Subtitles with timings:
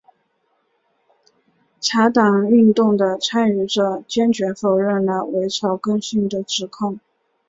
[1.79, 6.99] 茶党运动的参与者坚决否认了伪草根性的指控。